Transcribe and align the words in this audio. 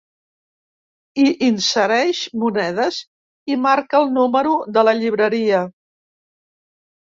Hi 1.23 1.25
insereix 1.47 2.21
monedes 2.43 2.97
i 3.53 3.59
marca 3.67 4.01
el 4.01 4.09
número 4.17 4.55
de 4.79 4.87
la 4.89 4.97
llibreria. 5.03 5.61